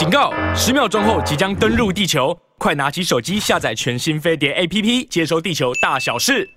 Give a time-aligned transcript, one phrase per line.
[0.00, 0.32] 警告！
[0.54, 6.48] 十秒钟后即将登陆地球，快拿起手机下载全新飞碟 APP，接收地球大小事。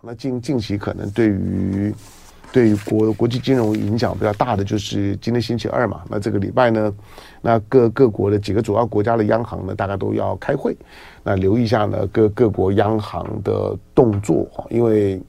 [0.00, 1.94] 那近近期可能对于
[2.50, 6.90] 对于国国际金融影响比较大的就是今天星期二嘛，那这个礼拜呢，
[7.42, 10.74] 那各各国的几个主要国家的央行呢，大概都要开会，
[11.22, 15.20] 那留意一下呢各各国央行的动作，因为。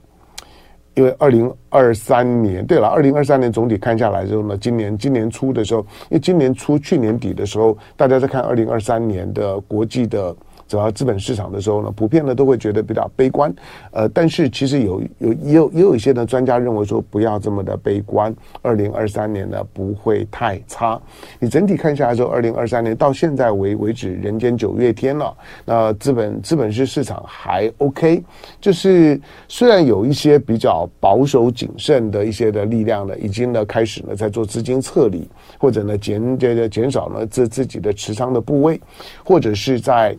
[0.97, 10.35] 因为二零二三年，对了，二零二三年总体看下来之后呢，今年今年初的时候，因为今年初去年底的时候，大家在看二零二三年的国际的。
[10.67, 13.53] 走到资本市场的时候呢，普遍呢都会觉得比较悲观，
[13.91, 21.01] 呃，但是其实有有也有也有一些呢专家认为说不要这么的悲观，二零二三年呢不会太差。
[21.39, 25.35] 你整体看下来之后，二零二三年到现在为为止，人间九月天了，
[25.65, 28.23] 那资本资本市市场还 OK，
[28.59, 38.79] 就是虽然有一些比较保守谨慎的一些的力量呢，已经呢开始呢在做资金撤离，或者呢减这个减少呢自自己的持仓的部位，
[39.23, 40.15] 或者是在。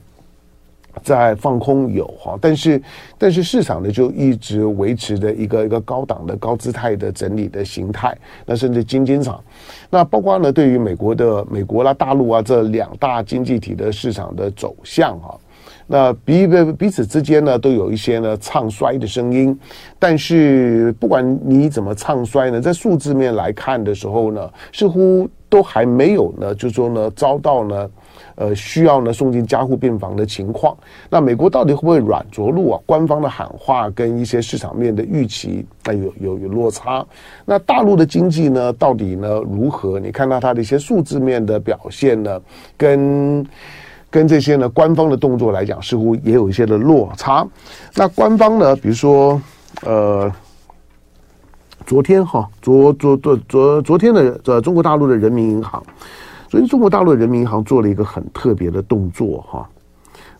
[1.02, 2.82] 在放空有哈，但是
[3.16, 9.42] 但是市场呢就一直维持着一个一个高档的高姿态的整理的形态，那甚至金金场，
[9.90, 15.38] 那包括呢对于美国的美国啦、大陆啊这两大经济体的市场的走向哈，
[15.86, 19.58] 那彼彼彼此之间呢都有一些呢唱衰的声音，
[19.98, 27.90] 但是不管你怎么唱衰呢，在数字面来看的时候呢，似乎都还没有呢，就说呢遭到呢。
[28.40, 30.76] 呃，需要呢送进加护病房的情况，
[31.10, 32.80] 那美国到底会不会软着陆啊？
[32.86, 37.04] 官方的喊话跟一些市场面的预期，那有有有落差。
[37.44, 39.98] 那大陆的经济呢，到底呢如何？
[39.98, 42.40] 你看到它的一些数字面的表现呢，
[42.76, 43.44] 跟
[44.08, 47.44] 跟这些呢官方的动作来讲，似乎也有一些的落差。
[47.96, 49.42] 那官方呢，比如说
[49.82, 50.32] 呃，
[51.84, 55.82] 昨天哈，昨昨昨昨昨天的呃中国大陆的人民银行。
[56.50, 59.68] 所以，中国大陆人民银行做了一个很特别的动作，哈。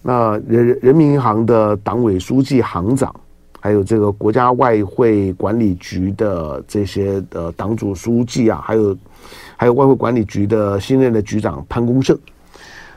[0.00, 3.14] 那人人民银行的党委书记、行长，
[3.60, 8.96] 还有这个国家外汇管理局的这些的党组书记啊，还有
[9.56, 12.16] 还有外汇管理局的新任的局长潘功胜，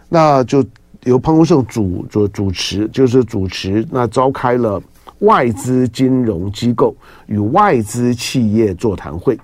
[0.07, 0.63] 那就
[1.03, 4.81] 由潘功胜主主主持，就是主持那召开了
[5.19, 6.95] 外资金融机构
[7.25, 9.37] 与外资企业座谈会。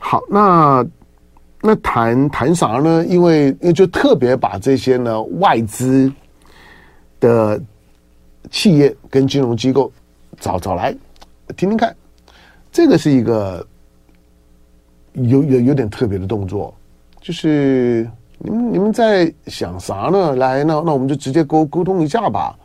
[0.00, 0.84] 好，那。
[1.64, 3.06] 那谈谈啥呢？
[3.06, 6.12] 因为就特别把这些呢外资
[7.20, 7.60] 的
[8.50, 9.90] 企业跟金融机构
[10.40, 10.92] 找找来
[11.56, 11.94] 听听看，
[12.72, 13.64] 这个是一个
[15.12, 16.74] 有有有点特别的动作，
[17.20, 20.34] 就是你们你们在想啥呢？
[20.34, 22.58] 来，那那我们就直接沟沟通一下吧。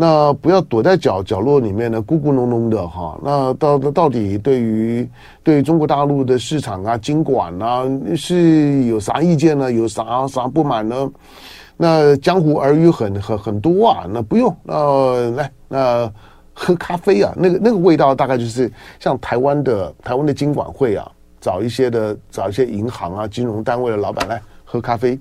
[0.00, 3.20] 那不要躲在角角落里面呢，咕咕哝哝的哈。
[3.22, 5.06] 那到到底对于
[5.42, 7.84] 对中国大陆的市场啊、经管啊，
[8.16, 9.70] 是有啥意见呢？
[9.70, 11.10] 有啥啥不满呢？
[11.76, 14.06] 那江湖儿语很很很多啊。
[14.08, 16.10] 那不用，那来那
[16.54, 21.06] 喝咖啡啊，那个那个味道大概就是像台湾的台湾的金管会啊，
[21.42, 25.18] 找一些的找一些银行啊、金融单位的老板来喝咖啡。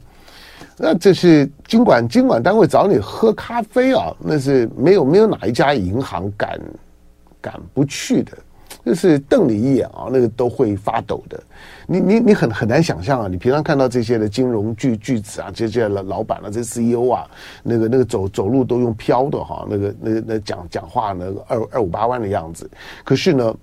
[0.81, 4.15] 那这是金管金管单位找你喝咖啡啊？
[4.17, 6.57] 那是没有没有哪一家银行敢
[7.41, 8.37] 敢不去的，
[8.85, 11.37] 就是瞪你一眼啊，那个都会发抖的。
[11.85, 13.27] 你你你很很难想象啊！
[13.27, 17.27] 你平常看到这些的金融巨巨子啊，这些老老板啊，这 CEO 啊，
[17.61, 22.69] 那个那个走走路都用飘的哈，那个那那讲讲话那个二二五八万的样子。
[23.03, 23.53] 可是呢，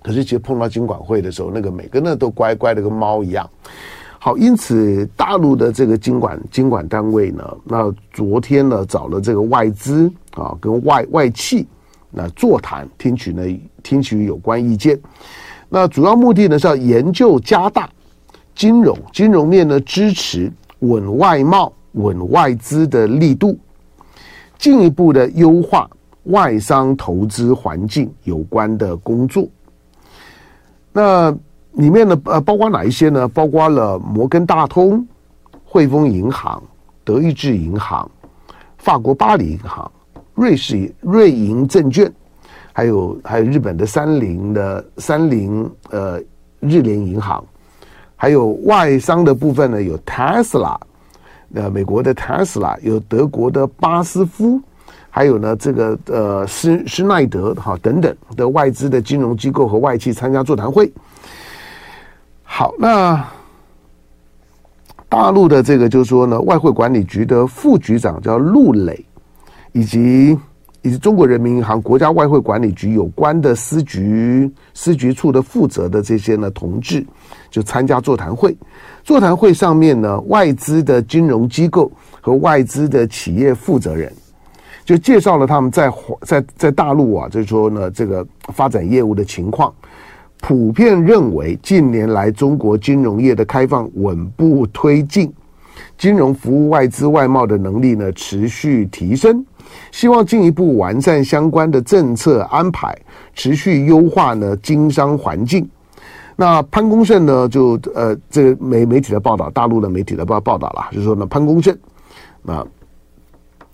[0.00, 3.50] 可是其实碰到金管会的时候，那个每个呢都乖乖的跟猫一样。
[4.22, 11.66] 好，因此大陆的这个监管监管单位呢，那昨天呢找了这个外资啊跟外外企
[12.10, 13.42] 那座谈，听取呢
[13.82, 15.00] 听取有关意见。
[15.70, 17.88] 那主要目的呢是要研究加大
[18.54, 23.58] 金融金融面呢支持稳外贸稳外资的力度，
[24.58, 25.88] 进一步的优化
[26.24, 29.48] 外商投资环境有关的工作。
[30.92, 31.34] 那。
[31.72, 33.28] 里面呢，呃，包括哪一些呢？
[33.28, 35.06] 包括了摩根大通、
[35.64, 36.62] 汇丰银行、
[37.04, 38.10] 德意志银行、
[38.76, 39.90] 法国巴黎银行、
[40.34, 42.12] 瑞士瑞银证券，
[42.72, 46.20] 还有还有日本的三菱的三菱呃
[46.58, 47.44] 日联银行，
[48.16, 50.76] 还有外商的部分呢，有 Tesla，
[51.54, 54.60] 呃，美国的 Tesla，有德国的巴斯夫，
[55.08, 60.92] 还有呢这个呃施施耐德哈等等的外资的金融机构和外企参加座谈会。
[62.52, 63.24] 好，那
[65.08, 69.06] 大陆的这个就是说呢，外汇管理局的副局长叫陆磊，
[69.72, 70.36] 以及
[70.82, 77.06] 以及中国人民银行、国家外汇管理局有关的司局、司局处的负责的这些呢同志，
[77.50, 78.54] 就参加座谈会。
[79.04, 84.12] 座谈会上面呢，外资的金融机构和外资的企业负责人，
[84.84, 85.90] 就介绍了他们在
[86.22, 89.72] 在在大陆啊，就是说呢，这个发展业务的情况。
[90.40, 95.32] 普遍认为，近年来中国金融业的开放稳步推进，
[95.98, 99.44] 金融服务外资外贸的能力呢持续提升。
[99.92, 102.96] 希望进一步完善相关的政策安排，
[103.34, 105.68] 持续优化呢经商环境。
[106.34, 111.76] 那潘功胜呢，就呃这个媒媒体的报道，大陆的媒体的报报道了，就是说呢潘功胜，
[112.42, 112.66] 那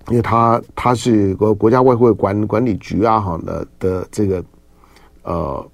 [0.08, 4.44] 因为他他是国国家外汇管管理局啊哈的的这个
[5.22, 5.66] 呃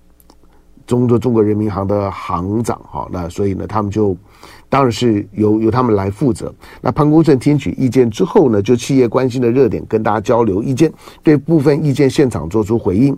[0.86, 4.16] 中国中国人民银行的行长哈，那所以呢他们就。
[4.72, 6.50] 当然是由由他们来负责。
[6.80, 10.90] 那潘功胜听取意见之后呢，就企业关心的热点跟大家交流意见，
[11.22, 13.14] 对部分意见现场做出回应。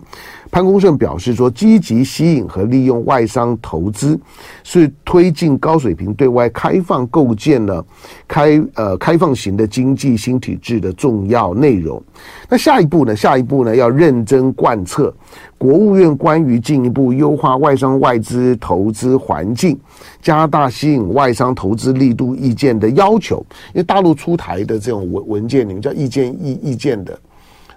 [0.51, 4.19] 潘功胜表示说，积极吸引和利用外商投资，
[4.65, 7.85] 是推进高水平对外开放、构建了
[8.27, 12.03] 开呃开放型的经济新体制的重要内容。
[12.49, 13.15] 那下一步呢？
[13.15, 13.73] 下一步呢？
[13.73, 15.13] 要认真贯彻
[15.57, 19.79] 国务院关于进一步优化外商外资投资环境。
[20.25, 23.45] 加大吸引外商投资力度意见的要求，
[23.75, 27.19] 因为大陆出台的这种文文件，你们叫意见意意见的，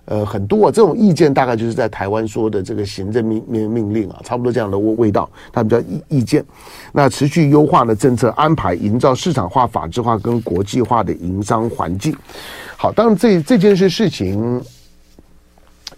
[0.07, 6.43] 呃，很多啊，这种意见大概就是在台湾说的这个行政命命命令啊，差不多这样的味味道，他们叫意意见。
[6.91, 12.17] 那持续优化的政策安排，营造市场化、法治化跟国际化的营商环境。
[12.79, 14.59] 好，当然这这件事事情。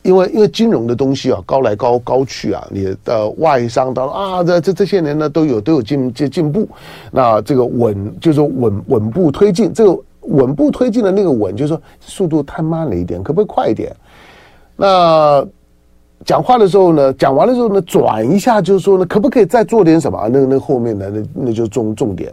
[0.02, 6.68] 因为因为金融的东西啊，高来高高去啊，你的外商当啊，这这这些年呢都有都有进进进步，
[7.10, 13.94] 那这个稳就是说稳稳步推进，这个稳步推进的那个稳，就是说速度太慢了一点，可不可以快一点？
[14.76, 15.46] 那。
[16.24, 20.28] 讲话的时候呢，讲完了之后呢，转一下就是说呢，可不可以再做点什么？
[20.30, 22.30] 那个那后面呢，那那就重重点。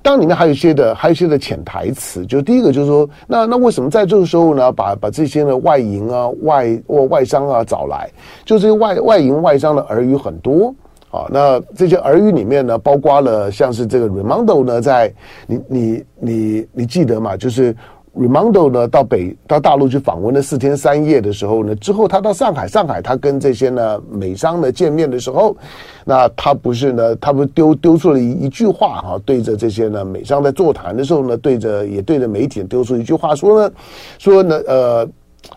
[0.00, 2.24] 当里面还有一些的，还有一些的潜台词。
[2.24, 8.10] 就第一个就是说，那那为什么在这个时候呢，把把这些呢外营啊、外外外商啊找来？
[8.44, 10.74] 就这些外外营外商的耳语很多
[11.10, 11.26] 啊。
[11.30, 15.12] 那这些耳语里面呢，包括了像是这个 Remondo 呢，在
[15.46, 17.36] 你你你你记得吗？
[17.36, 17.76] 就是。
[18.16, 25.54] Remondo 呢，到北到大陆去访问了四天三夜的时候呢，之后他到上海，上海他跟这些呢美商呢见面的时候，
[26.02, 33.74] 那他不是呢，他不丢丢出了一一句话哈，对着这些呢美商在座谈的时候呢，对着也对着媒体丢出一句话说呢，
[34.18, 35.08] 说呢呃，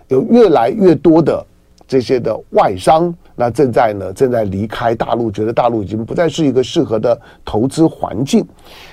[0.10, 1.42] 有越来越多的
[1.88, 8.46] 这些的外商，那正在呢正在离开大陆，觉得大陆已经不再是一个适合的投资环境。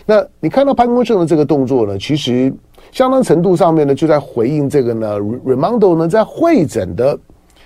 [0.05, 2.55] 那你看到潘功胜的这个动作呢，其实。
[2.93, 7.19] 相当程度上面呢，就在回应这个呢，Raimondo 呢在会诊的。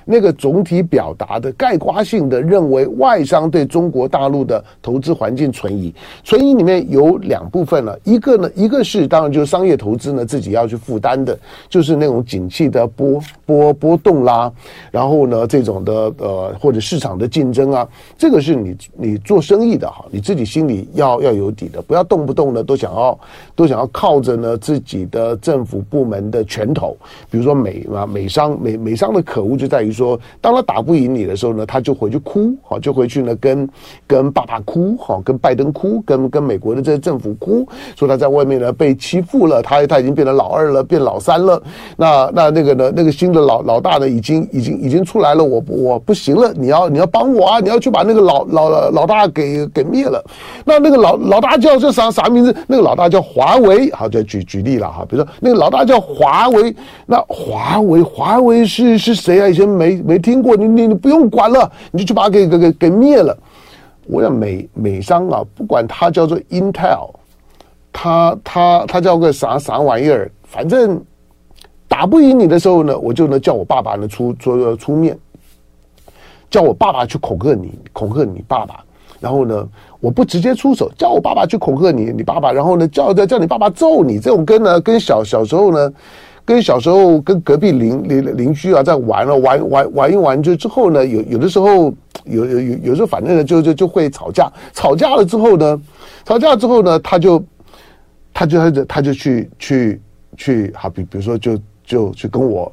[0.05, 5.95] 那个总体表达的概括性的认为，外商对中国大陆的投资环境存疑。
[6.25, 11.39] 存疑里面有两部分了，一个呢，一个是当然就是商业投资呢自己要去负担的，
[11.69, 14.53] 就是那种景气的波波波动啦，
[14.91, 23.19] 然后呢这种的呃或者市场的竞争啊，这个是你你做生意的哈，你自己心里要要有底的，不要动不动的都想要
[23.55, 26.97] 都想要靠着呢自己的政府部门的拳头，
[27.31, 30.19] 比如说美啊美商美美商的可恶就在于说。
[30.41, 33.69] 当他打不赢你的时候呢，他就回去哭，好，就回去呢，跟
[34.07, 37.67] 跟爸爸哭，好，跟拜登哭，跟跟美国的这些政府哭，
[37.97, 41.63] 说他在外面呢被欺负了，他他已经变成老二了，变老三了，
[41.97, 50.25] 那那那个呢，那个新的老老大呢，已经已经已经出来了，我我不行了，你要你要帮我啊，你要去把那个老老老大给给灭了，
[50.65, 52.55] 那那个老老大叫这啥啥名字？
[52.67, 56.75] 那个老大叫华为，好，就举举例了哈，比如说那个老大叫华为，
[57.07, 59.49] 那华为华为是是谁啊？
[59.49, 60.03] 以前没。
[60.11, 63.37] 没听过，你你你不用管了，你就去把它给给给给灭了。
[64.07, 67.11] 我要美美商啊，不管它叫做 Intel，
[67.93, 71.01] 它它它叫个啥啥玩意儿，反正
[71.87, 75.17] 打不赢你的时候呢，我就能叫我爸爸呢出出出面，
[76.51, 78.85] 叫我爸爸去恐吓你，恐吓你爸爸。
[79.21, 79.69] 然后呢，
[80.01, 82.51] 我不直接出手，叫我爸爸去恐吓你，你爸爸。
[82.53, 84.19] 然后呢，叫叫叫你爸爸揍你。
[84.19, 85.93] 这种跟呢跟小小时候呢。
[86.45, 91.93] 跟小时候跟隔壁邻邻邻居啊在玩了玩玩玩一玩就之后呢，有有的时候
[92.25, 95.81] 有有有有时候反正呢就就就会吵架，吵架了之后呢，
[96.25, 97.45] 吵架之后呢，他就
[98.33, 100.01] 他就他就他就去去
[100.37, 102.73] 去好比比如说就就去跟我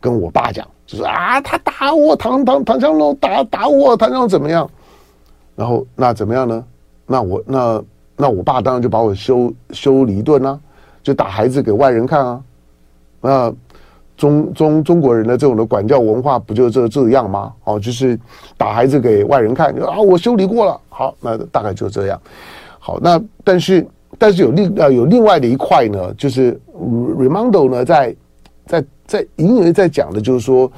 [0.00, 4.68] 跟我爸讲，就说啊他打我唐唐唐湘龙打打我唐湘龙怎么样？
[5.54, 6.64] 然后那怎么样呢？
[7.06, 7.84] 那我那
[8.16, 10.58] 那我爸当然就把我修修理一顿啊，
[11.02, 12.42] 就打孩子给外人看啊。
[13.24, 13.50] 那
[14.18, 17.50] 中中中国人的这种的管教文化不就这这样吗？
[17.64, 18.18] 哦，就是
[18.58, 20.78] 打孩子给外人看，啊，我修理过了。
[20.90, 22.20] 好，那大概就这样。
[22.78, 23.86] 好，那但是
[24.18, 26.60] 但是有另呃有另外的一块呢，就是
[27.18, 28.14] Raimondo 呢在
[28.66, 30.70] 在在隐隐在讲的就是说，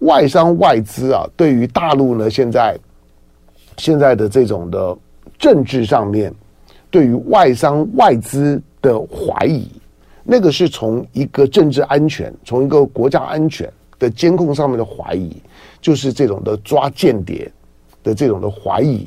[0.00, 2.76] 外商外资啊，对于大陆呢现在
[3.76, 4.98] 现在的这种的
[5.38, 6.34] 政治上面，
[6.90, 9.70] 对于外商外资的怀疑。
[10.26, 15.36] 那个是从一个政治安全，从一个国家安全的监控上面的怀疑，
[15.82, 17.50] 就是这种的抓间谍
[18.02, 19.06] 的这种的怀疑，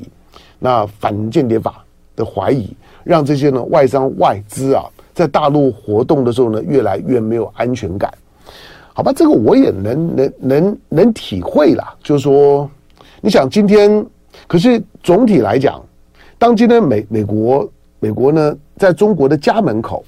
[0.60, 1.84] 那反间谍法
[2.14, 2.72] 的怀疑，
[3.02, 8.12] 让这些呢外商外资啊，在大陆活动的时候呢，越来越没有安全感。
[8.94, 12.70] 好吧，这个我也能能能能体会啦，就是说，
[13.20, 14.06] 你想今天，
[14.46, 15.84] 可是总体来讲，
[16.38, 20.04] 当今天美美国美国呢，在中国的家门口。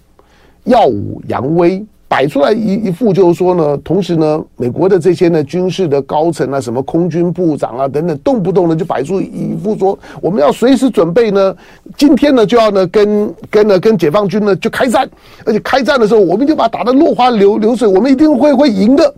[0.65, 11.57] 耀武扬威，摆出来一一副就是说呢，同时呢，美国的这些呢军事的高层啊，什么空军部长啊等等，动不动呢就摆出一副说，我们要随时准备呢，
[11.97, 15.09] 今天呢就要呢跟跟呢跟解放军呢就开战，
[15.47, 19.15] 而且开战的时候，我们就把打得落花流流水，我们一定会会赢的。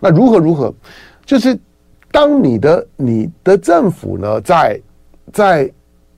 [0.00, 0.72] 那如何如何？
[1.26, 1.56] 就是
[2.10, 4.80] 当你的你的政府呢，在
[5.30, 5.70] 在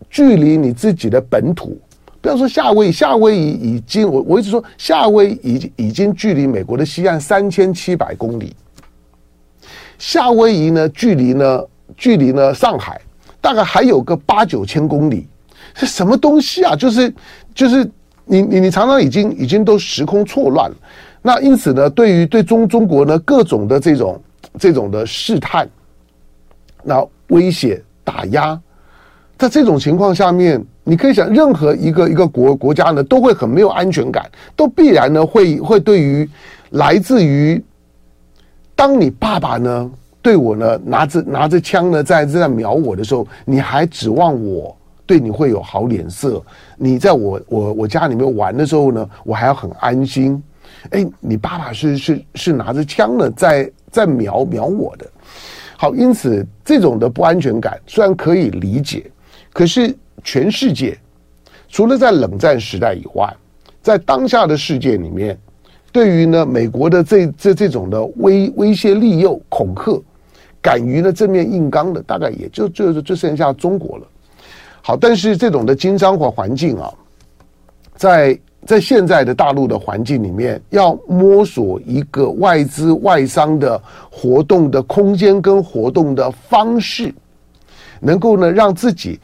[0.08, 1.76] 距离你自己的本土。
[2.22, 8.54] 不要说夏威夷，夏威夷已经我我一直说夏威夷已经距离美国的西岸三千七百公里。
[9.98, 11.64] 夏威夷呢，距离呢，
[11.96, 13.00] 距离呢上海
[13.40, 15.26] 大概还有个八九千公里，
[15.74, 16.76] 是什么东西啊？
[16.76, 17.12] 就是
[17.52, 17.84] 就是
[18.24, 20.76] 你你你常常已经已经都时空错乱了。
[21.22, 24.22] 那因此呢，对于对中中国呢各种的这种
[24.60, 25.68] 这种的试探，
[26.84, 28.56] 那威胁打压，
[29.36, 30.64] 在这种情况下面。
[30.84, 36.28] 你可以想，任何一个一个国国家呢，都会很没有安全感，都必然呢会会对于
[36.70, 37.62] 来自于
[38.74, 39.88] 当你爸爸呢
[40.20, 46.42] 对我呢拿着拿着枪呢在在瞄我的时候，你还指望我对你会有好脸色？
[46.76, 50.42] 你在我我我家里面玩的时候呢，我还要很安心。
[50.90, 55.06] 哎，你爸爸是是是拿着枪呢在在瞄瞄我的。
[55.76, 59.08] 好，因此这种的不安全感虽然可以理解，
[59.52, 59.96] 可是。
[60.22, 60.96] 全世界，
[61.68, 63.34] 除了在冷战时代以外，
[63.82, 65.36] 在当下的世界里面，
[65.90, 70.00] 对于呢美国的这这这种的威威胁、利诱、恐吓，
[70.60, 74.06] 敢于呢正面硬刚的，大概也就就就剩下中国了。
[74.80, 76.92] 好，但是这种的经商或环境啊，
[77.96, 87.12] 在在现在的大陆的环境里面，要摸索一个外资外商的活动的空间跟活动的方式，
[88.00, 89.18] 能够呢让自己。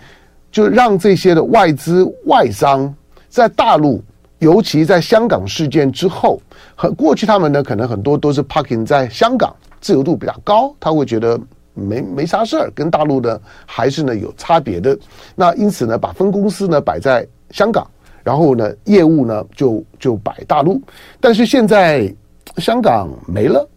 [0.50, 2.94] 就让这些的外资外商
[3.28, 4.02] 在大陆，
[4.38, 6.40] 尤其在香港事件之后，
[6.74, 11.38] 很过去他们呢可能很多都是 parking 在香港，自由度比较高，他会觉得
[11.74, 14.98] 没没啥事儿，跟大陆呢还是呢有差别的。
[15.34, 17.86] 那因此呢，把分公司呢摆在香港，
[18.24, 20.80] 然后呢业务呢就就摆大陆。
[21.20, 22.12] 但是现在
[22.56, 23.68] 香港没了，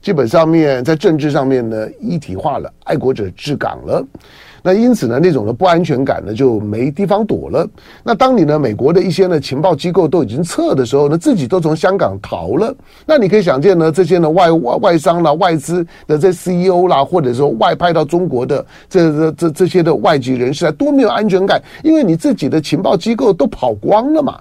[0.00, 4.06] 基本上面在政治上面呢一体化了，爱国者治港了。
[4.62, 7.66] 那因此呢，那种的不安全感呢就没地方躲了。
[8.02, 12.74] 那当你呢，美国的一些呢情报机构都已经撤的时候呢，自己都从香港逃了。
[13.06, 24.38] 那你可以想见呢，这些呢外外外商啦、外资的这 CEO 啦，或者说外派到中国的这这这这些的外籍人士啊，多没有安全感，因为你自己的情报机构都跑光了嘛。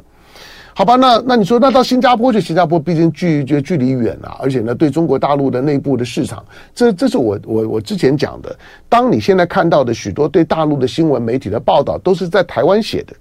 [0.79, 2.39] 好吧，那那你说，那到新加坡去？
[2.39, 6.41] 新加坡毕竟距距距离远啊，而且呢，对中国大陆的内部的市场，
[6.73, 8.57] 这这是我我我之前讲的。
[8.87, 13.13] 当你现在看到的许多对大陆的新闻媒体的报道，都是在台湾写的，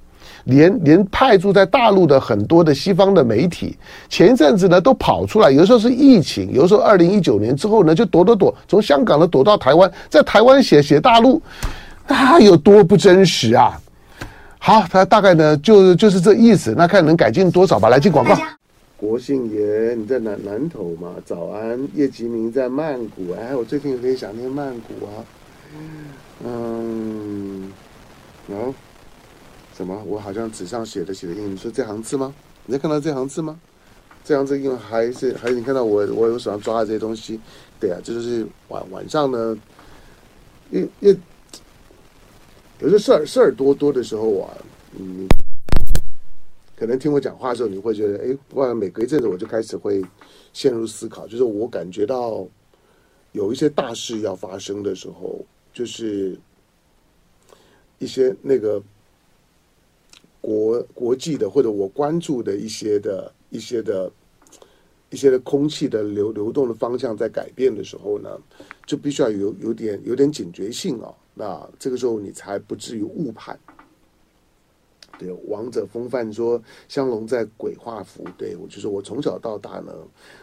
[0.44, 3.76] 连连派驻在大陆的很多的西方的媒体，
[4.08, 11.42] 前一阵子呢都跑出来，有时候是疫情，有时候二零一九年之后呢就躲躲躲，从香港呢躲到台湾，在台湾写写大陆，
[12.06, 13.76] 那，有多不真实啊！
[14.60, 17.88] 好，他大概呢就就是这意思，那看能改进多少吧。
[17.88, 18.36] 来进广告。
[18.96, 21.14] 国姓爷，你在南南头嘛？
[21.24, 23.32] 早安，叶吉明在曼谷。
[23.32, 25.24] 哎，我最近有点想念曼谷啊。
[26.44, 27.72] 嗯，
[28.48, 28.74] 然后
[29.76, 30.02] 什么？
[30.04, 32.34] 我好像纸上写的写的印，你说这行字吗？
[32.66, 33.56] 你在看到这行字吗？
[34.24, 37.40] 这行字印还是还是你看到我我有手上抓的这些东西？
[37.78, 39.56] 对啊，这就是晚晚上呢，
[40.70, 41.18] 因因。
[42.80, 44.56] 有些事儿事儿多多的时候啊，
[44.96, 45.26] 嗯，
[46.76, 50.00] 可能听我讲话的时候，你会觉得，哎，不然每隔一阵子我就开始会
[50.52, 52.46] 陷入思考，就是我感觉到
[53.32, 56.38] 有一些大事要发生的时候，就是
[57.98, 58.80] 一些那个
[60.40, 64.08] 国国际的或者我关注的一些的一些的
[65.10, 68.38] 一些的空气的流流动的方向在改变的时候呢，
[68.88, 71.14] 就必须要有有点有点警觉性哦。
[71.34, 73.60] 那这个时候你才不至于误判。
[75.18, 78.24] 对，王者风范说香龙在鬼画符。
[78.38, 79.92] 对，我就说我从小到大呢，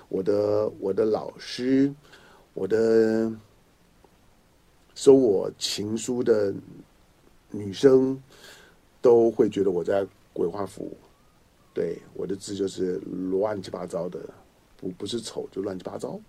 [0.10, 1.92] 我的我的老师，
[2.54, 3.34] 我的
[4.94, 6.54] 收我情书的
[7.50, 8.22] 女生，
[9.02, 10.96] 都会觉得我在鬼画符。
[11.74, 12.98] 对，我的字就是
[13.32, 14.20] 乱七八糟的。
[14.78, 16.20] 不不是丑就乱七八糟。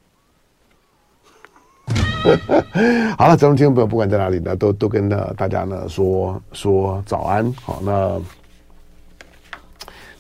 [3.16, 7.52] 好了，咱们听众朋友不管在哪里呢，都都跟呢大家呢说说早安。
[7.62, 8.20] 好，那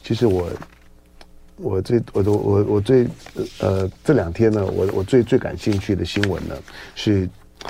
[0.02, 0.48] 其实我
[1.56, 3.06] 我最我都我我最
[3.60, 6.54] 呃这两天呢，我我最最感兴趣的新闻呢
[6.94, 7.28] 是，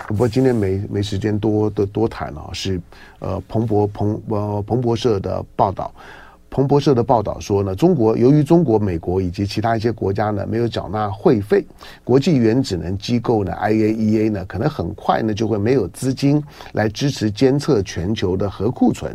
[0.09, 2.81] 不过今天没没时间多多多谈啊，是
[3.21, 5.91] 呃彭博彭呃彭博社的报道。
[6.57, 11.63] 彭博社的报道说呢，中国由于中国、美国以及其他一些国家呢没有缴纳会费，
[12.03, 19.15] 国际原子能机构呢 IAEA 呢可能很快呢就会没有资金来支持监测全球的核库存。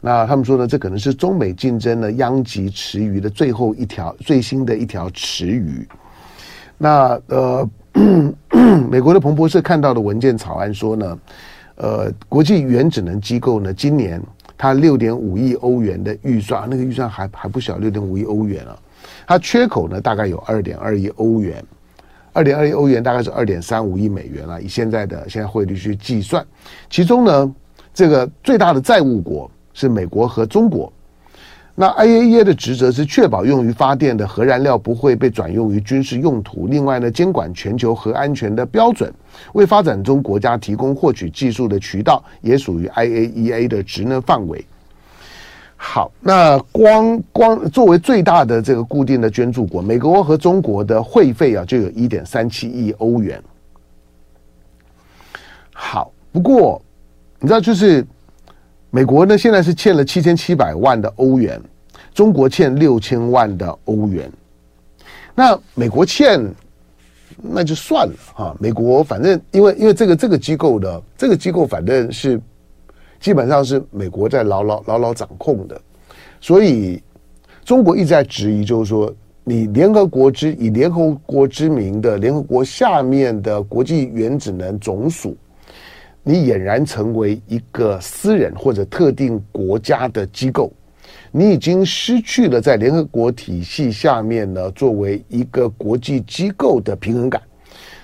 [0.00, 5.86] 那他们说呢，这可能是中美竞争呢殃及池鱼的最后一条最新的一条池鱼。
[6.78, 7.68] 那呃，
[8.88, 11.18] 美国的彭博社看到的文件草案说呢，
[11.74, 14.18] 呃，国际原子能机构呢今年。
[14.62, 18.78] 它六点五亿欧元的预算，那个预算还还不小，六点五亿欧元啊。
[19.26, 21.60] 它缺口呢，大概有二点二亿欧元，
[22.32, 24.62] 二点二亿欧元大概是二点三五亿美元了。
[24.62, 26.46] 以现在的现在汇率去计算，
[26.88, 27.54] 其中呢，
[27.92, 30.92] 这个最大的债务国是美国和中国。
[31.74, 36.66] 那 IAEA 的职责是确保用于发电的核燃料不会被转用于军事用途。
[36.66, 39.10] 另外呢，监管全球核安全的标准，
[39.54, 44.62] 为发展中国家提供获取技术的渠道，也属于 IAEA 的职能范围。
[45.78, 53.42] 好，那光光作为最大的这个固定的捐助国，美国和中国的会费啊，就有一点三七亿欧元。
[55.72, 56.80] 好，不过
[57.40, 58.06] 你知道就是。
[58.94, 61.58] 美国呢，现在是欠了七千七百万的欧元，
[62.12, 64.30] 中国欠六千万的欧元。
[65.34, 66.38] 那美国欠，
[67.40, 68.54] 那就算了哈。
[68.60, 72.38] 美国反正因为因为这个这个机构的这个机构反正是
[73.18, 75.80] 基本上是美国在牢牢牢牢掌控的，
[76.38, 77.02] 所以
[77.64, 79.10] 中国一直在质疑，就是说
[79.42, 85.34] 你联合国之以联合国之名的联合国下面的国际原子能总署。
[86.24, 90.72] 你俨然成为一个私人或者特定国家的机构，
[91.32, 97.42] 你已经失去了在联合国体系下面呢，作为一个国际机构的平衡感。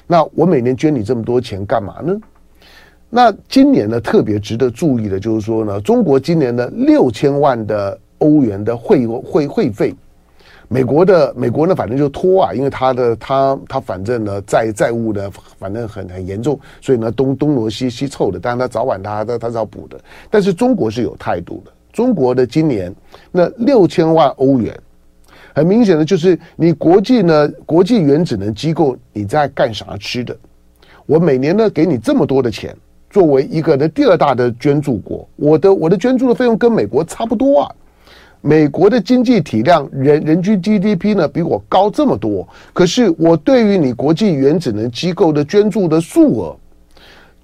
[0.07, 2.18] 那我每年捐你这么多钱干嘛呢？
[3.09, 9.94] 那今年呢，特别值得注意的就是说呢，中国今年的六千万的欧元的会会会费。
[10.70, 19.98] 美国的美国呢，反正就拖啊，因为他的他他反正呢债债务呢，反正很很严重，所以呢东东挪西西凑的，但是他早晚他他他是要补的。
[20.31, 22.94] 但是中国是有态度的，中国的今年
[23.33, 24.78] 那六千万欧元，
[25.54, 30.37] 很明显的就是你国际呢国际原子能机构你在干啥吃的？
[31.07, 32.76] 我每年呢给你这么多的钱，
[33.09, 37.74] 作为一个的第二大的捐助国，我的我的捐助的费用跟美国差不多啊。
[38.40, 46.57] 美国的经济体量，人人均 GDP 呢比我高这么多，可是我对于你国际原子能机构的捐助的数额，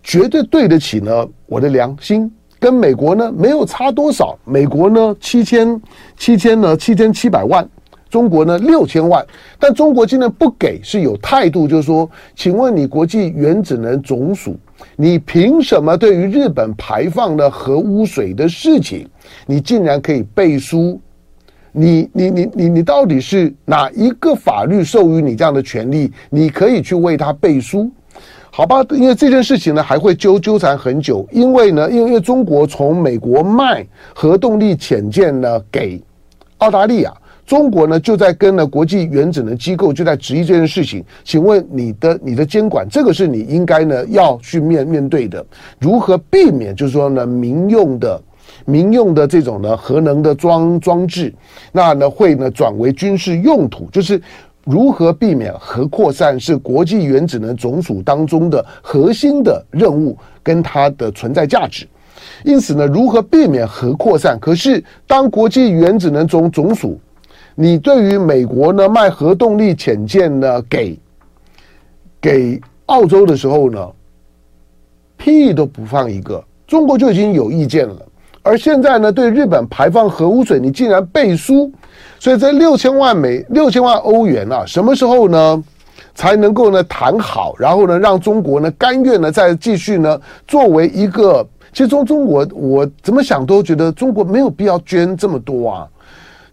[0.03, 2.31] 绝对对得起呢我的良心，
[2.61, 4.39] 跟美国呢没有差多少。
[4.45, 5.81] 美国呢七千
[6.17, 7.69] 七千呢七千七百万，
[8.15, 9.27] 中国呢六千万，
[9.59, 14.57] 但中国今天不给是有态度，就是说，请问你国际原子能总署。
[14.95, 19.05] 你凭什么对于日本排放的核污水的事情，
[19.47, 21.01] 你竟然可以背书？
[21.73, 26.13] 你你你你你到底是哪一个法律授予你这样的权利？
[26.31, 27.91] 你可以去为他背书？
[28.53, 36.01] 好吧，因为这件事情呢还会纠纠缠很久，因为呢，因为因为中国从美国卖核动力潜舰呢给
[36.59, 37.13] 澳大利亚。
[37.47, 41.05] 中国呢，就在跟呢国际原子能机构就在质疑这件事情。
[41.25, 45.45] 请问你的你的监管，这个是你应该呢要去面面对的。
[45.79, 48.21] 如何避免就是说呢民用的
[48.65, 51.33] 民用的这种呢核能的装装置，
[51.71, 53.89] 那呢会呢转为军事用途？
[53.93, 54.21] 就是
[54.65, 61.87] 如何避免核扩散是国际原子能总署当中的核心的任务跟它的存在价值。
[62.43, 64.39] 因此呢，如何避免核扩散？
[64.41, 66.99] 可是当国际原子能总总署
[67.55, 70.99] 你对于美国呢卖核动力潜舰呢给
[72.21, 73.91] 给澳洲的时候呢，
[75.17, 77.97] 屁都不放一个，中国就已经有意见了。
[78.43, 81.73] 而现在呢，对日本排放核污水，你竟然背书，
[82.19, 85.65] 所以这六千万美六千万欧元啊，什么时候呢
[86.15, 87.55] 才能够呢谈好？
[87.59, 95.89] 然后呢，让中国呢甘愿呢再继续呢作为一个，其实中中国我怎么想都觉得中国没有必要捐这么多啊，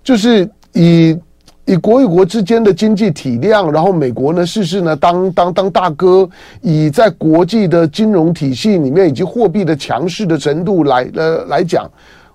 [0.02, 1.18] 就是以。
[1.66, 6.28] 以国与国之间的经济体量，然后美国呢，事事呢当当当大哥，
[6.60, 11.90] 以在国际的金融体系里面以及货币的强势的程度来呃来讲，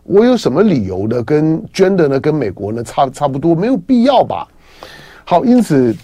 [0.04, 1.22] 我有什么理由呢？
[1.24, 4.46] 跟捐的呢跟美国呢差差不多，没有必要吧？
[5.24, 5.94] 好，因此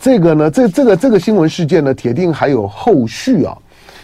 [0.00, 3.56] 这个呢，这这个这个新闻事件呢，铁定还有后续啊。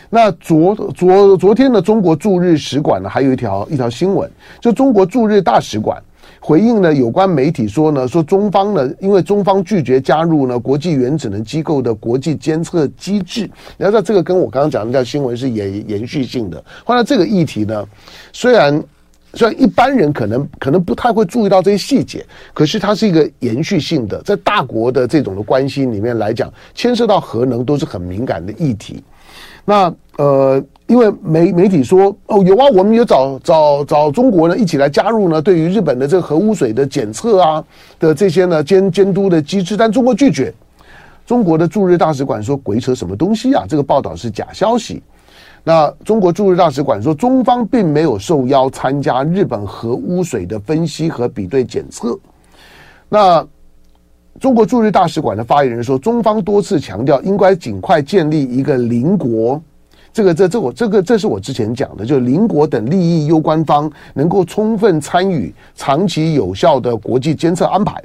[0.09, 6.01] 那昨昨昨天呢，中国驻日使馆呢还有一条一条新闻，就中国驻日大使馆。
[6.40, 13.42] 回应呢，有关媒体说呢，说中方呢，因为中方拒绝加入呢国际原子能机构的国际监测机制。
[13.76, 16.64] 你要知道，这个跟我刚刚讲的那条新闻是延延续性的。
[16.83, 17.87] 后来这个议题呢，
[18.33, 18.83] 虽然
[19.35, 22.24] 虽然一般人可能可能不太会注意到这些细节，
[22.55, 29.05] 可是它是一个延续性的，在大国的这种的关系里面来讲，牵涉到核能都是很敏感的议题。
[29.64, 30.62] 那呃。
[30.90, 37.64] 因为媒媒体说哦有啊，我们有找找找中国呢一起来加入呢，对于日本的这个核污水的检测啊
[38.01, 40.53] 的这些呢监监督的机制，但中国拒绝。
[41.25, 45.01] 中国的驻日大使馆说鬼扯什么东西啊，这个报道是假消息。
[45.62, 52.18] 那中国驻日大使馆说，中方并没有受邀参加日本核污水的分析和比对检测。
[53.09, 53.46] 那
[54.38, 59.61] 中国驻日大使馆的发言人说，中方多次强调应该尽快建立一个邻国。
[60.12, 68.03] 这个这这我这个这是我之前讲的，就是邻国等利益攸关方能够充分参与长期有效的国际监测安排。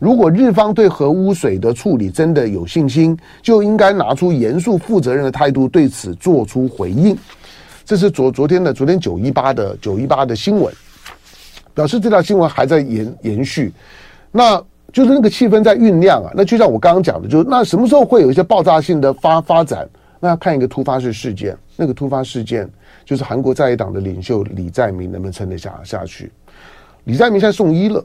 [0.00, 7.16] 如果日方对核污水的处理真的有信心，就应该拿出严肃负责任的态度对此做出回应。
[7.84, 10.72] 这是昨昨天的昨天九一八的九一八的新闻，
[11.74, 13.72] 表示这条新闻还在延延续，
[14.32, 16.30] 那就是那个气氛在酝酿啊。
[16.34, 19.88] 那就像我刚刚讲的，就是那什么时候会有一些爆炸性的发发展？
[20.20, 22.68] 那要看一个突发式事件，那个突发事件
[23.04, 26.32] 就是韩国在野党的领袖李在明能不能撑得下下去。
[27.04, 28.04] 李在明现在送医了，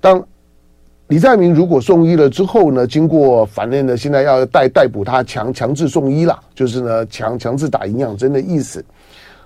[0.00, 0.22] 当
[1.08, 8.84] 李在明如果送医了之后呢，经过反正呢，现在要逮逮捕他，强强制送医了，就是呢强强制打营养针的意思。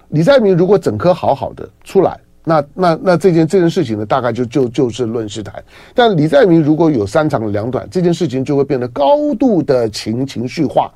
[0.08, 2.18] 李在明如果整颗好好的出来，
[2.50, 5.62] 那那那这件这件事情呢，大概就就就事论事谈。
[5.94, 10.90] 但李在明如果有三长两短，这件事情就会变得高度的情情绪化。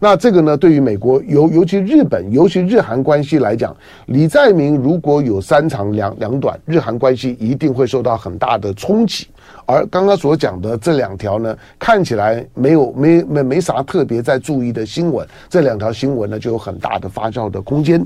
[0.00, 3.74] 那这个呢，对于美国尤尤其日本，尤其日韩关系来讲，
[4.06, 9.26] 李在明如果有三长两两短，日韩关系一定会受到很大的冲击。
[9.66, 18.04] 而刚刚所讲的这两条呢，看起来没有没没没啥特别在注意的新闻，这两条新闻呢就有很大的发酵的空间。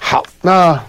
[0.00, 0.80] 好，那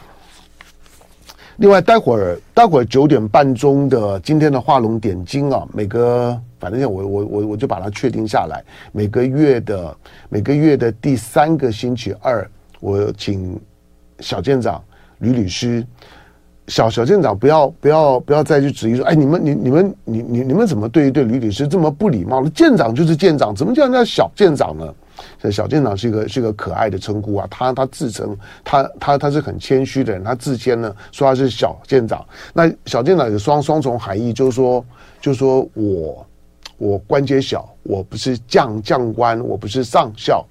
[1.61, 6.35] 另外待会儿待会儿九点半钟的今天的画龙点睛啊，每个。
[6.59, 9.97] 反正我我我我就把它确定下来，每个月的
[10.29, 12.47] 每个月的第三个星期二，
[12.79, 13.59] 我请
[14.19, 14.83] 小舰长
[15.19, 15.83] 吕律师，
[16.67, 22.43] 小小舰长不要不要不要再去质疑说，哎，你们你你们你你你们怎么对对吕律师这么不礼貌？
[22.49, 24.93] 舰长就是舰长，怎么叫人家小舰长呢？
[25.39, 32.25] 这小舰长是一个是一个可爱的称呼啊，他他自称他他他是很谦虚的人，他自谦呢说他是小舰长。
[32.53, 34.85] 那小舰长有双双重含义，就是说
[35.21, 36.25] 就是说我。
[36.77, 40.43] 我官阶小，我不是将将官，我不是上校。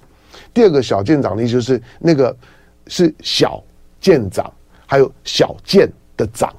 [0.55, 2.37] 第二个小舰长的意思是那个
[2.87, 3.61] 是小
[4.01, 4.49] 舰长，
[4.87, 6.55] 还有小舰的长。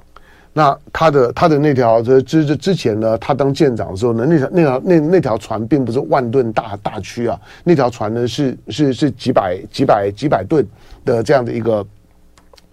[0.52, 10.66] 那他的他的那条这之之之前呢，他当舰长的时候呢，那条那条那那条船并不是万吨大大驱啊，那条船呢是是是几百几百几百吨
[11.04, 11.86] 的这样的一个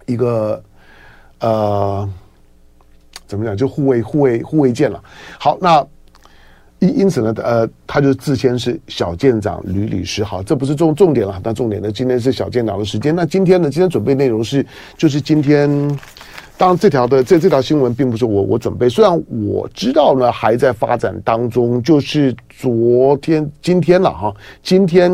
[0.06, 0.62] 一个
[1.40, 2.08] 呃，
[3.26, 5.02] 怎么讲就护卫护卫护卫舰了。
[5.38, 5.86] 好，那。
[6.82, 10.24] 因因此呢，呃，他就自称是小舰长吕律师。
[10.24, 11.38] 好，这不是重重点了。
[11.44, 13.14] 那重点呢，今天是小舰长的时间。
[13.14, 14.64] 那今天呢，今天准备内容是，
[14.96, 15.68] 就是今天，
[16.60, 21.82] 当然这条的这这条新闻并不是我我准备，虽然我知道呢还在发展当中。
[21.82, 24.30] 就是昨天今天了哈，
[24.62, 25.10] 今天，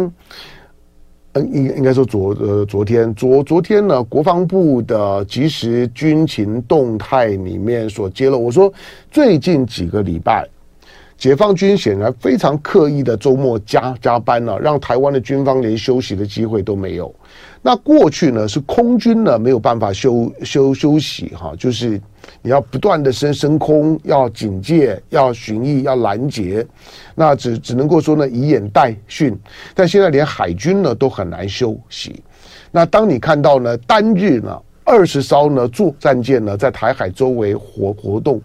[1.35, 8.73] 嗯，应应该说昨呃昨天昨昨天呢，国防部的即时军情动态里面所揭露，我说
[9.13, 10.45] 最近几个礼拜。
[11.17, 17.15] 解放军显然非常刻意的周末加加班了，让台湾的军方连休息的机会都没有。
[17.69, 22.01] 那过去呢是空军呢没有办法休休休息哈，就是
[22.41, 26.65] 你要不断的升升空，要警戒，要巡弋，要拦截，
[27.17, 29.37] 那只只能够说呢以演代训。
[29.75, 32.23] 但现在连海军呢都很难休息。
[32.71, 38.41] 那当你看到呢单日呢二十艘呢作战舰呢在台海周围活活动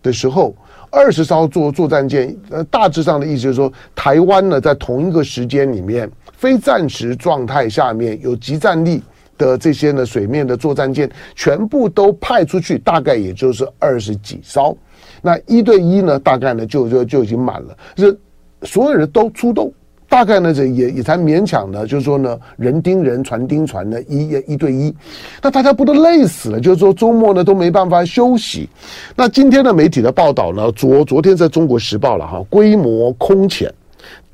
[0.00, 0.54] 的时候，
[0.92, 6.08] 二十艘作作战舰，呃，大致上的意思就是说，台湾呢在同一个时间里面，
[6.44, 9.02] 非战时状态下面有集战力
[9.38, 14.76] 的这些呢水面的作战舰，全部都派出去，大概也就是二十几艘。
[15.22, 18.18] 那一对一呢，大概呢就就就已经满了，就是
[18.64, 19.72] 所有人都出动。
[20.06, 24.94] 大概呢，这也也才勉强呢，就是说呢，人盯人，船盯船呢，一一对一，
[25.42, 26.60] 那大家不都累死了？
[26.60, 28.68] 就是说周末呢都没办法休息。
[29.16, 33.72] 那今天的媒体的报道呢，昨昨天在中国时报了哈，规模空前，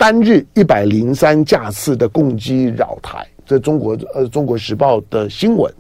[0.00, 5.70] 单日一百零三架次的共机扰台，这中国呃中国时报的新闻。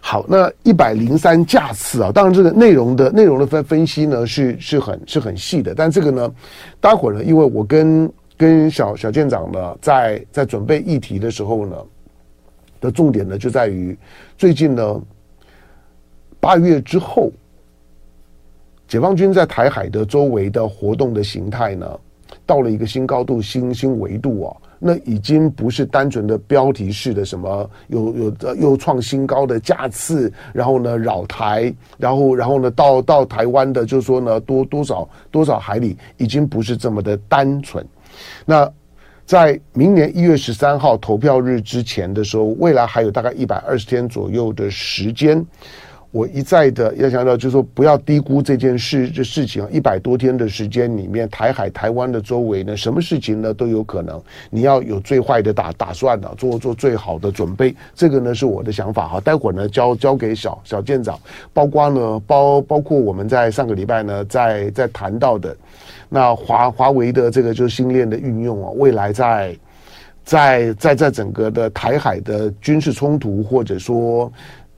[0.00, 6.34] 好，那一百零三架次啊，当然这个内容的内容的分分析呢是是很是很细的，但这个呢，
[6.80, 11.76] 待会儿呢，因为我跟跟小小舰长呢，在在准备议题的时候呢，
[12.80, 13.94] 的重点呢就在于
[14.38, 14.98] 最近呢，
[16.40, 17.30] 八月之后，
[18.88, 22.00] 解放军在台海的周围的活动的形态呢，
[22.46, 37.84] 到了一个新高度、新新维度哦，那已经不是单纯的标题式的什么有有又创新高的架次，然后呢扰台，然后然后呢到到台湾的，就是说呢多多少多少海里，已经不是这么的单纯。
[38.44, 38.70] 那
[39.26, 45.42] 在明年一月十三号投票日之前的时候，未来还有大概一百二十天左右的时间，
[46.14, 57.74] 我一再的要强调，就是说不要低估这件事这事情，一百多天的时间里面，台海、台湾的周围呢，什么事情呢都有可能，你要有最坏的打打算呢，做做最好的准备。
[57.96, 61.18] 这个呢是我的想法哈，待会儿呢交交给小小舰长，
[61.52, 65.56] 包括呢包包括我们在上个礼拜呢在在谈到的。
[66.08, 69.58] 那华华为的这个就是星链的运用啊，未来在
[70.24, 74.32] 在在在整个的台海的军事冲突，或者说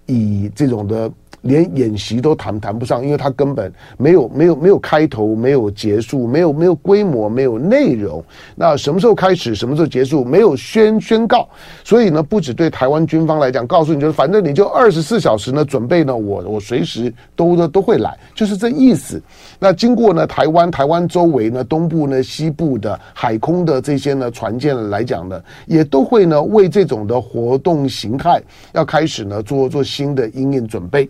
[0.06, 1.12] 以这种的。
[1.46, 8.22] 连演习都谈谈不上，因为它根本没有没有没有开头，没有结束，没有没有规模，没有内容。
[8.54, 11.48] 那什么时候开始，什么时候结束，没有宣宣告。
[11.84, 19.22] 所以呢，不止对台湾军方来讲，告诉你就是，反正你就二十四小时呢准备呢，我我随时都都都会来，就是这意思。
[19.58, 28.40] 那经过呢台湾台湾周围呢东部呢西部的海空的这些呢船舰来讲呢，也都会呢为这种的活动形态
[28.72, 31.08] 要开始呢做做新的应应准备。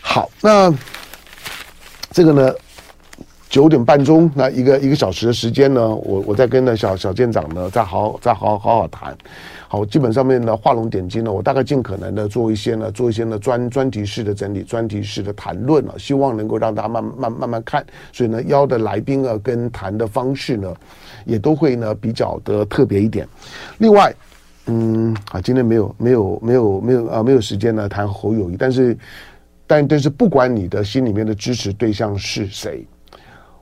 [0.00, 0.72] 好，那
[2.10, 2.54] 这个呢，
[3.50, 9.16] 九点半钟，那一个一个小时的时间呢，我我再跟那小小舰长呢，再好再好好好谈。
[9.68, 17.84] 好，基本上面呢，画龙点睛呢，我大概尽可能的做一些呢，做一些呢专专题式的整理，专题式的谈论啊，希望能够让大家慢慢慢慢看。
[18.12, 20.72] 所以呢，邀的来宾啊，跟谈的方式呢，
[21.24, 23.28] 也都会呢比较的特别一点。
[23.78, 24.14] 另外。
[24.68, 28.98] 嗯，啊，今天没有没有没有没有啊，没有时间呢谈侯友谊，但是，
[29.64, 32.84] 但但是不管你的心里面的支持对象是谁，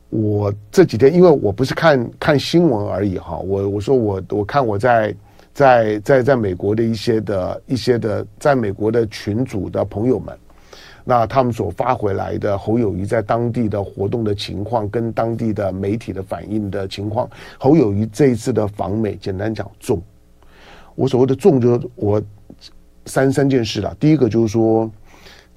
[0.08, 5.14] 我这几天因为我不是看看新闻而已哈，我我说我我看我在
[5.52, 10.34] 在在在美国的一些的一些的在美国的群组的朋友们，
[11.04, 20.00] 那他们所发回来的侯友谊在当地的活动的情况，跟当地的媒体的反应的情况，侯友谊这一次的访美，简单讲重。
[20.94, 22.22] 我所谓的重，就我
[23.06, 23.94] 三三件事啦。
[23.98, 24.90] 第一个就是说，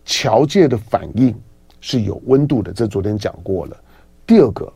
[0.06, 1.34] 侨界的反应
[1.80, 3.78] 是有温度的，这昨天讲过了。
[4.26, 4.72] 第二个，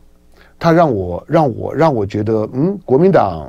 [0.58, 3.48] 他让我让我让我觉得，嗯，国民党。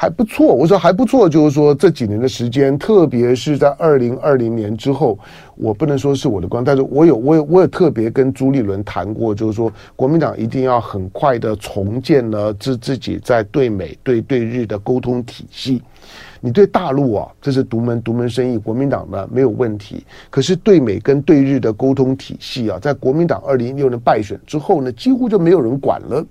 [0.00, 5.18] 还不错，我说还不错，就是说这几年的时间，特别是在二零二零年之后，
[5.56, 15.82] 我不能说是我的光，但是我有我有我有特别跟朱立伦谈过，就是说国民党一定要很快的重建呢自自己在对美对对日的沟通体系。
[16.40, 20.02] 你对大陆啊，这是独门独门生意，国民党呢没有问题。
[20.30, 26.24] 可是对美跟对日的沟通体系啊，在国民党二零一六年败选之后呢，几乎就没有人管了。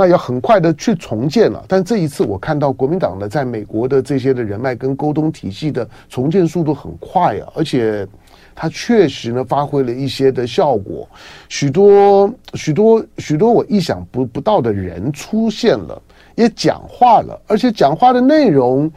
[0.00, 8.06] 那要很快的去重建了，但这一次我看到国民党呢，在美国的这些的人脉跟沟通体系的重建速度很快啊，而且
[8.54, 11.08] 它确实呢发挥了一些的效果，
[11.48, 16.00] 许多许多许多我意想不不到的人出现了，
[16.36, 18.88] 也讲话了，而且讲话的内容，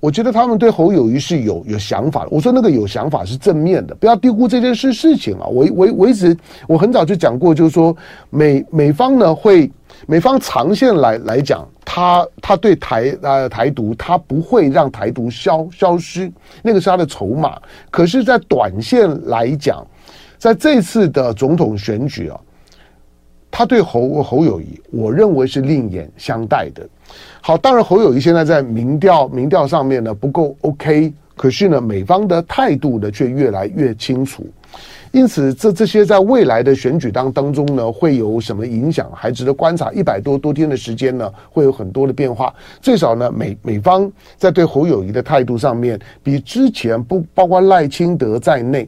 [0.00, 2.30] 我觉得他们对侯友谊是有有想法的。
[2.32, 5.46] 我说那个有想法是正面的，不要低估这件事事情啊。
[5.46, 7.96] 我我我一直我很早就讲过，就是说
[8.28, 9.70] 美美方呢会。
[10.06, 16.30] 美方长线来来讲，他他对台呃台独，他不会让台独消消失，
[16.62, 17.60] 那个是他的筹码。
[17.90, 19.86] 可是，在短线来讲，
[20.38, 22.40] 在这次的总统选举啊，
[23.50, 26.88] 他对侯侯友谊，我认为是另眼相待的。
[27.40, 31.12] 好，当然侯友谊现在在民调民调上面呢不够 OK。
[31.36, 34.44] 可是呢，美方的态度呢却越来越清楚。
[35.10, 39.90] 因此，这这些在未来的选举当当中呢，会有什么影响，还值得观察。
[39.92, 42.54] 一百多多天的时间呢，会有很多的变化。
[42.80, 48.86] 最少呢，美美方在对侯友谊的态度上面，比之前不包括赖清德在内，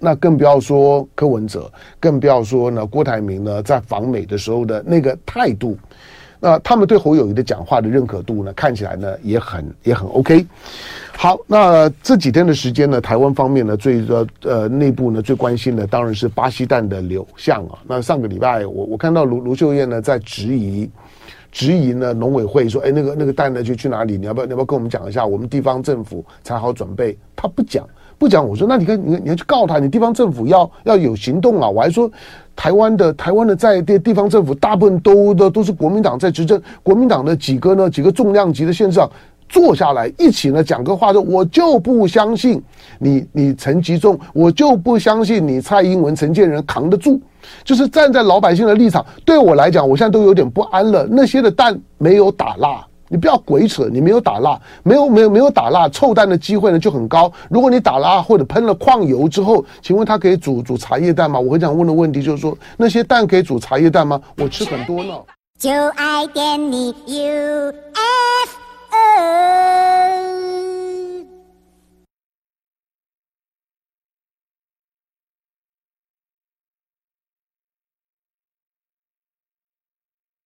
[0.00, 5.78] 那更不要说柯文哲，更不要说呢郭台铭呢，在访美的时候的那个态度。
[6.44, 10.44] 那他们对侯友宜的讲话的认可度呢，看起来呢也很也很 OK。
[11.16, 14.04] 好，那这几天的时间呢，台湾方面呢最
[14.42, 17.78] 呃内部呢最关心的当然是巴西蛋的流向啊。
[17.86, 20.90] 那上个礼拜我我看到卢卢秀燕呢在质疑
[21.52, 24.18] 质疑呢农委会说，哎那个那个蛋呢就去哪里？
[24.18, 25.24] 你要不要你要不要跟我们讲一下？
[25.24, 27.16] 我们地方政府才好准备。
[27.36, 27.88] 他不讲。
[28.22, 31.68] 不讲，我说那你看，你你要去告他，你地方政府要要有行动啊！
[31.68, 32.08] 我还说，
[32.54, 39.10] 台湾的台湾的在地地方政府大部分都的都是国民党在执政，国民党的几个呢几个重量级的县长
[39.48, 42.62] 坐下来一起呢讲个话，说我就不相信
[43.00, 47.20] 你你陈吉仲，我就不相信你蔡英文陈建仁扛得住，
[47.64, 51.08] 就是站在老百姓的立场，对我来讲，我现在都有点不安了。
[51.10, 52.86] 那些的蛋没有打蜡。
[53.12, 57.30] 你不要鬼扯，你没有打蜡，没有没有没有打蜡，臭蛋的机会呢就很高。
[57.50, 61.38] 如果你打蜡或者喷了矿油之后，请问它可以煮煮茶叶蛋吗？
[61.38, 64.18] 我很想问的问题就是说，那些蛋可以煮茶叶蛋吗？
[64.38, 65.12] 我吃很多呢。
[65.58, 67.72] 就爱点你 UFO